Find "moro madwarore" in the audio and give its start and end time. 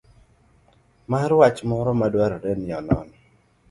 1.69-2.51